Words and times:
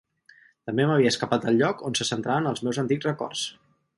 També 0.69 0.87
m'havia 0.91 1.11
escapat 1.15 1.43
del 1.43 1.59
lloc 1.61 1.85
on 1.89 1.99
se 2.01 2.09
centraven 2.11 2.51
els 2.55 2.65
meus 2.69 2.83
antics 2.87 3.09
records. 3.11 3.47